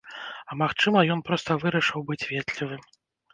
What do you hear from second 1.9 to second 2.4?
быць